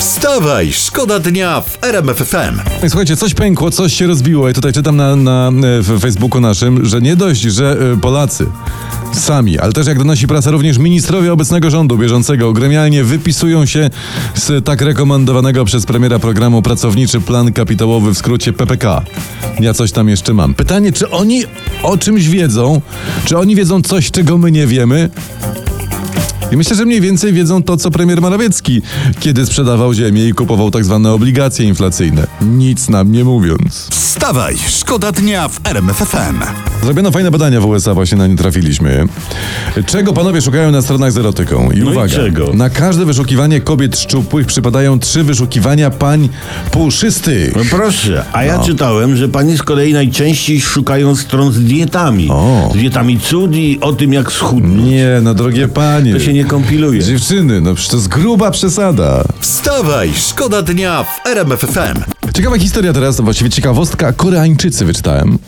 Wstawaj, 0.00 0.72
szkoda 0.72 1.18
dnia 1.18 1.60
w 1.60 1.78
RMF 1.84 2.16
FM. 2.16 2.88
Słuchajcie, 2.88 3.16
coś 3.16 3.34
pękło, 3.34 3.70
coś 3.70 3.94
się 3.94 4.06
rozbiło 4.06 4.48
i 4.48 4.52
tutaj 4.52 4.72
czytam 4.72 4.96
na, 4.96 5.16
na 5.16 5.48
e, 5.48 5.52
w 5.82 6.00
Facebooku 6.00 6.40
naszym, 6.40 6.86
że 6.86 7.00
nie 7.00 7.16
dość, 7.16 7.40
że 7.40 7.76
e, 7.92 8.00
Polacy 8.00 8.46
sami, 9.12 9.58
ale 9.58 9.72
też 9.72 9.86
jak 9.86 9.98
donosi 9.98 10.26
prasa, 10.26 10.50
również 10.50 10.78
ministrowie 10.78 11.32
obecnego 11.32 11.70
rządu 11.70 11.98
bieżącego 11.98 12.52
gremialnie 12.52 13.04
wypisują 13.04 13.66
się 13.66 13.90
z 14.34 14.64
tak 14.64 14.80
rekomendowanego 14.80 15.64
przez 15.64 15.86
premiera 15.86 16.18
programu 16.18 16.62
Pracowniczy 16.62 17.20
Plan 17.20 17.52
Kapitałowy 17.52 18.14
w 18.14 18.18
skrócie 18.18 18.52
PPK. 18.52 19.02
Ja 19.60 19.74
coś 19.74 19.92
tam 19.92 20.08
jeszcze 20.08 20.34
mam. 20.34 20.54
Pytanie, 20.54 20.92
czy 20.92 21.10
oni 21.10 21.44
o 21.82 21.98
czymś 21.98 22.28
wiedzą? 22.28 22.80
Czy 23.24 23.38
oni 23.38 23.56
wiedzą 23.56 23.82
coś, 23.82 24.10
czego 24.10 24.38
my 24.38 24.52
nie 24.52 24.66
wiemy? 24.66 25.10
I 26.52 26.56
myślę, 26.56 26.76
że 26.76 26.84
mniej 26.84 27.00
więcej 27.00 27.32
wiedzą 27.32 27.62
to, 27.62 27.76
co 27.76 27.90
premier 27.90 28.20
Morawiecki, 28.20 28.82
kiedy 29.20 29.46
sprzedawał 29.46 29.94
ziemię 29.94 30.28
i 30.28 30.32
kupował 30.32 30.70
tak 30.70 30.84
zwane 30.84 31.12
obligacje 31.12 31.66
inflacyjne. 31.66 32.26
Nic 32.42 32.88
nam 32.88 33.12
nie 33.12 33.24
mówiąc. 33.24 33.88
Wstawaj, 33.90 34.56
szkoda 34.68 35.12
dnia 35.12 35.48
w 35.48 35.60
RMF 35.64 35.96
FM. 35.96 36.40
Zrobiono 36.84 37.10
fajne 37.10 37.30
badania 37.30 37.60
w 37.60 37.66
USA, 37.66 37.94
właśnie 37.94 38.18
na 38.18 38.26
nie 38.26 38.36
trafiliśmy. 38.36 39.04
Czego 39.86 40.12
panowie 40.12 40.42
szukają 40.42 40.70
na 40.70 40.82
stronach 40.82 41.12
z 41.12 41.18
erotyką? 41.18 41.70
I 41.70 41.78
No 41.80 41.90
i 41.90 41.92
uwaga, 41.92 42.16
czego? 42.16 42.52
na 42.54 42.70
każde 42.70 43.04
wyszukiwanie 43.04 43.60
kobiet 43.60 43.98
szczupłych 43.98 44.46
przypadają 44.46 44.98
trzy 44.98 45.24
wyszukiwania 45.24 45.90
pań 45.90 46.28
puszystych. 46.70 47.56
No 47.56 47.62
proszę, 47.70 48.24
a 48.32 48.44
ja 48.44 48.58
czytałem, 48.58 49.16
że 49.16 49.28
pani 49.28 49.56
z 49.56 49.62
kolei 49.62 49.92
najczęściej 49.92 50.60
szukają 50.60 51.16
stron 51.16 51.52
z 51.52 51.60
dietami. 51.64 52.28
O. 52.30 52.70
Z 52.74 52.76
dietami 52.76 53.20
cud 53.20 53.56
i 53.56 53.78
o 53.80 53.92
tym, 53.92 54.12
jak 54.12 54.32
schudnąć. 54.32 54.84
Nie, 54.90 55.08
no 55.22 55.34
drogie 55.34 55.68
panie. 55.68 56.12
To 56.12 56.20
się 56.20 56.32
nie 56.32 56.39
kompiluje. 56.44 57.02
Dziewczyny, 57.02 57.60
no 57.60 57.74
przecież 57.74 57.90
to 57.90 57.96
jest 57.96 58.08
gruba 58.08 58.50
przesada. 58.50 59.24
Wstawaj, 59.40 60.12
szkoda 60.14 60.62
dnia 60.62 61.04
w 61.04 61.26
RMF 61.26 61.60
FM. 61.60 62.30
Ciekawa 62.34 62.58
historia 62.58 62.92
teraz, 62.92 63.20
właściwie 63.20 63.50
ciekawostka. 63.50 64.12
Koreańczycy 64.12 64.84
wyczytałem. 64.84 65.38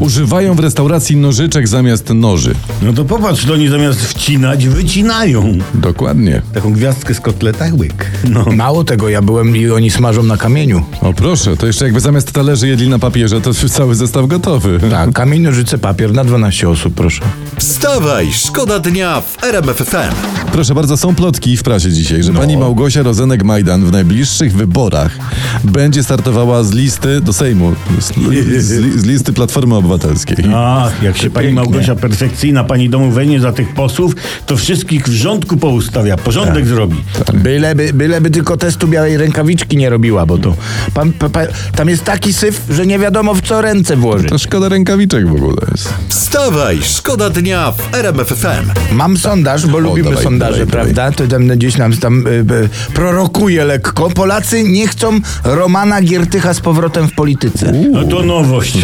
Używają 0.00 0.54
w 0.54 0.60
restauracji 0.60 1.16
nożyczek 1.16 1.68
zamiast 1.68 2.08
noży. 2.14 2.54
No 2.82 2.92
to 2.92 3.04
popatrz, 3.04 3.44
to 3.44 3.52
oni 3.52 3.68
zamiast 3.68 4.00
wcinać, 4.00 4.66
wycinają. 4.68 5.58
Dokładnie. 5.74 6.42
Taką 6.54 6.72
gwiazdkę 6.72 7.14
z 7.14 7.20
kotleta, 7.20 7.64
łyk. 7.72 8.10
No. 8.28 8.44
Mało 8.44 8.84
tego, 8.84 9.08
ja 9.08 9.22
byłem 9.22 9.56
i 9.56 9.70
oni 9.70 9.90
smażą 9.90 10.22
na 10.22 10.36
kamieniu. 10.36 10.82
O 11.00 11.12
proszę, 11.12 11.56
to 11.56 11.66
jeszcze 11.66 11.84
jakby 11.84 12.00
zamiast 12.00 12.32
talerzy 12.32 12.68
jedli 12.68 12.88
na 12.88 12.98
papierze, 12.98 13.40
to 13.40 13.54
cały 13.78 13.94
zestaw 13.94 14.26
gotowy. 14.26 14.80
Tak, 14.90 15.12
kamień, 15.12 15.42
nożyce, 15.42 15.78
papier 15.78 16.12
na 16.12 16.24
12 16.24 16.68
osób, 16.68 16.94
proszę. 16.94 17.22
Wstawaj, 17.58 18.32
szkoda 18.32 18.78
dnia 18.78 19.20
w 19.20 19.44
RMF 19.44 19.76
FM. 19.76 20.39
Proszę 20.52 20.74
bardzo, 20.74 20.96
są 20.96 21.14
plotki 21.14 21.56
w 21.56 21.62
prasie 21.62 21.92
dzisiaj, 21.92 22.22
że 22.22 22.32
pani 22.32 22.56
Małgosia 22.56 23.02
Rozenek-Majdan 23.02 23.84
w 23.84 23.92
najbliższych 23.92 24.52
wyborach 24.52 25.18
będzie 25.64 26.02
startowała 26.02 26.62
z 26.62 26.72
listy 26.72 27.20
do 27.20 27.32
Sejmu, 27.32 27.74
z, 27.98 28.12
z, 28.64 29.00
z 29.00 29.04
listy 29.04 29.32
Platformy 29.32 29.74
Obywatelskiej. 29.74 30.36
Ach, 30.54 31.02
jak 31.02 31.16
się 31.18 31.30
pani. 31.30 31.52
Małgosia 31.52 31.94
perfekcyjna 31.94 32.64
pani 32.64 32.90
domu 32.90 33.10
weźmie 33.10 33.40
za 33.40 33.52
tych 33.52 33.74
posłów, 33.74 34.14
to 34.46 34.56
wszystkich 34.56 35.08
w 35.08 35.12
rządku 35.12 35.56
poustawia, 35.56 36.16
porządek 36.16 36.66
zrobi. 36.66 36.96
Byleby, 37.34 37.92
byleby 37.92 38.30
tylko 38.30 38.56
testu 38.56 38.88
białej 38.88 39.16
rękawiczki 39.16 39.76
nie 39.76 39.90
robiła, 39.90 40.26
bo 40.26 40.38
to 40.38 40.54
pan, 40.94 41.12
pa, 41.12 41.28
pa, 41.28 41.40
tam 41.76 41.88
jest 41.88 42.04
taki 42.04 42.32
syf, 42.32 42.62
że 42.70 42.86
nie 42.86 42.98
wiadomo 42.98 43.34
w 43.34 43.40
co 43.42 43.60
ręce 43.60 43.96
włożyć. 43.96 44.28
To 44.28 44.38
szkoda 44.38 44.68
rękawiczek 44.68 45.28
w 45.28 45.34
ogóle 45.34 45.56
jest. 45.70 45.94
Wstawaj, 46.08 46.78
szkoda 46.82 47.30
dnia 47.30 47.72
w 47.72 47.94
RMF 47.94 48.28
FM. 48.28 48.94
Mam 48.94 49.16
sondaż, 49.16 49.66
bo 49.66 49.78
lubimy 49.78 50.10
dawaj, 50.10 50.24
dawaj, 50.40 50.58
dawaj. 50.58 50.72
prawda? 50.72 51.12
To 51.12 51.26
tam 51.26 51.48
gdzieś 51.48 51.76
nam 51.76 51.96
tam 51.96 52.26
y, 52.26 52.30
y, 52.30 52.94
prorokuje 52.94 53.64
lekko. 53.64 54.10
Polacy 54.10 54.64
nie 54.64 54.88
chcą 54.88 55.20
Romana 55.44 56.02
Giertycha 56.02 56.54
z 56.54 56.60
powrotem 56.60 57.08
w 57.08 57.12
polityce. 57.12 57.72
No 57.92 58.04
to 58.04 58.22
nowość. 58.22 58.76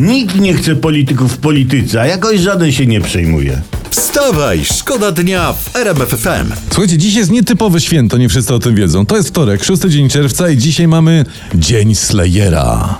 Nikt 0.00 0.40
nie 0.40 0.54
chce 0.54 0.76
polityków 0.76 1.32
w 1.32 1.38
polityce, 1.38 2.00
a 2.00 2.06
jakoś 2.06 2.40
żaden 2.40 2.72
się 2.72 2.86
nie 2.86 3.00
przejmuje. 3.00 3.60
Wstawaj, 3.90 4.64
szkoda 4.64 5.12
dnia 5.12 5.52
w 5.52 5.76
RMF 5.76 6.08
FM. 6.08 6.52
Słuchajcie, 6.68 6.98
dziś 6.98 7.14
jest 7.14 7.30
nietypowe 7.30 7.80
święto, 7.80 8.18
nie 8.18 8.28
wszyscy 8.28 8.54
o 8.54 8.58
tym 8.58 8.74
wiedzą. 8.74 9.06
To 9.06 9.16
jest 9.16 9.28
wtorek, 9.28 9.64
6 9.64 9.82
dzień 9.82 10.08
czerwca 10.08 10.50
i 10.50 10.56
dzisiaj 10.56 10.88
mamy 10.88 11.24
Dzień 11.54 11.94
Slayera. 11.94 12.98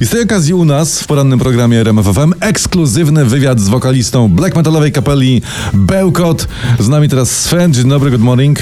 I 0.00 0.04
z 0.04 0.10
tej 0.10 0.22
okazji 0.22 0.54
u 0.54 0.64
nas 0.64 1.00
w 1.00 1.06
porannym 1.06 1.38
programie 1.38 1.80
RMFFM 1.80 2.32
ekskluzywny 2.40 3.24
wywiad 3.24 3.60
z 3.60 3.68
wokalistą 3.68 4.28
black 4.28 4.56
metalowej 4.56 4.92
kapeli 4.92 5.42
Bełkot. 5.72 6.48
Z 6.78 6.88
nami 6.88 7.08
teraz 7.08 7.30
Sven. 7.30 7.74
Dzień 7.74 7.88
dobry, 7.88 8.10
good 8.10 8.20
morning. 8.20 8.58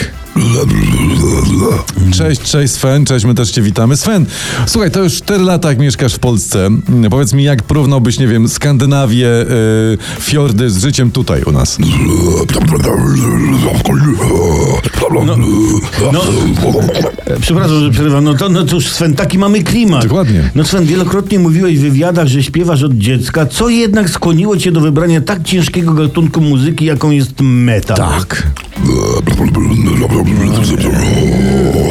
Cześć, 2.12 2.40
cześć 2.40 2.74
Sven, 2.74 3.04
cześć, 3.04 3.24
my 3.24 3.34
też 3.34 3.50
Cię 3.50 3.62
witamy. 3.62 3.96
Sven, 3.96 4.26
słuchaj, 4.66 4.90
to 4.90 5.02
już 5.02 5.14
4 5.14 5.44
lata 5.44 5.68
jak 5.68 5.78
mieszkasz 5.78 6.14
w 6.14 6.18
Polsce. 6.18 6.68
Powiedz 7.10 7.32
mi, 7.32 7.44
jak 7.44 7.62
porównałbyś, 7.62 8.18
nie 8.18 8.28
wiem, 8.28 8.48
Skandynawię, 8.48 9.28
y, 9.28 9.98
fiordy 10.20 10.70
z 10.70 10.78
życiem 10.82 11.10
tutaj 11.10 11.42
u 11.42 11.52
nas? 11.52 11.78
No, 16.12 16.22
e, 17.26 17.40
przepraszam, 17.40 17.80
że 17.80 17.90
przerywam. 17.90 18.24
No 18.24 18.34
to 18.34 18.48
no 18.48 18.64
cóż, 18.64 18.88
Sven, 18.88 19.14
taki 19.14 19.38
mamy 19.38 19.62
klimat. 19.62 20.02
Dokładnie. 20.02 20.50
No 20.54 20.64
Sven, 20.64 20.86
wielokrotnie 20.86 21.38
mówiłeś 21.38 21.78
w 21.78 21.82
wywiadach, 21.82 22.26
że 22.26 22.42
śpiewasz 22.42 22.82
od 22.82 22.94
dziecka. 22.94 23.46
Co 23.46 23.68
jednak 23.68 24.10
skłoniło 24.10 24.56
cię 24.56 24.72
do 24.72 24.80
wybrania 24.80 25.20
tak 25.20 25.42
ciężkiego 25.42 25.92
gatunku 25.92 26.40
muzyki, 26.40 26.84
jaką 26.84 27.10
jest 27.10 27.32
metal? 27.40 27.96
Tak. 27.96 28.46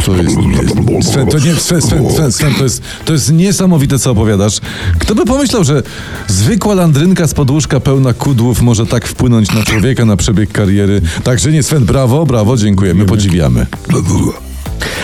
To 0.05 0.15
jest, 0.15 1.11
Sven, 1.11 1.27
to 1.27 1.39
nie, 1.39 1.55
Sven, 1.55 1.81
Sven, 1.81 2.11
Sven, 2.11 2.31
Sven, 2.31 2.53
to 2.53 2.63
jest, 2.63 2.81
to 3.05 3.13
jest 3.13 3.33
niesamowite, 3.33 3.99
co 3.99 4.11
opowiadasz. 4.11 4.57
Kto 4.99 5.15
by 5.15 5.25
pomyślał, 5.25 5.63
że 5.63 5.83
zwykła 6.27 6.73
landrynka 6.73 7.27
z 7.27 7.33
podłóżka 7.33 7.79
pełna 7.79 8.13
kudłów 8.13 8.61
może 8.61 8.85
tak 8.85 9.07
wpłynąć 9.07 9.53
na 9.53 9.63
człowieka, 9.63 10.05
na 10.05 10.17
przebieg 10.17 10.51
kariery. 10.51 11.01
Także 11.23 11.51
nie, 11.51 11.63
Sven, 11.63 11.85
brawo, 11.85 12.25
brawo, 12.25 12.57
dziękujemy, 12.57 13.05
podziwiamy. 13.09 13.65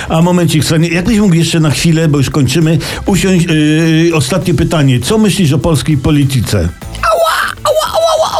A 0.09 0.21
momencik, 0.21 0.65
Sven, 0.65 0.83
jakbyś 0.83 1.19
mógł 1.19 1.33
jeszcze 1.33 1.59
na 1.59 1.71
chwilę, 1.71 2.07
bo 2.07 2.17
już 2.17 2.29
kończymy, 2.29 2.77
usiąść. 3.05 3.45
Yy, 3.45 4.15
ostatnie 4.15 4.53
pytanie. 4.53 4.99
Co 4.99 5.17
myślisz 5.17 5.53
o 5.53 5.57
polskiej 5.57 5.97
polityce? 5.97 6.69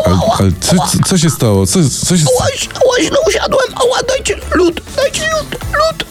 Ale, 0.06 0.18
ale 0.40 0.52
co, 0.60 0.76
co, 0.76 0.98
co 1.06 1.18
się 1.18 1.30
stało? 1.30 1.66
Co, 1.66 1.80
co 2.06 2.18
się 2.18 2.26
łaź, 2.40 2.70
no 3.12 3.18
usiadłem, 3.28 3.74
ała, 3.76 4.00
dajcie 4.08 4.36
lód, 4.56 4.82
dajcie 4.96 5.22
lód, 5.22 5.56
lód. 5.74 6.06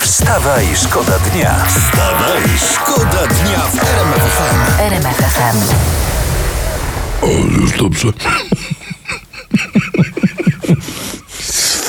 Wstawaj, 0.00 0.66
szkoda 0.84 1.18
dnia. 1.18 1.64
Wstawaj, 1.68 2.42
szkoda 2.72 3.26
dnia 3.26 3.58
w 3.58 3.76
RMF 3.84 4.22
FM. 4.22 4.80
RMF 4.80 5.16
FM. 5.16 5.58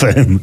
Sven. 0.03 0.40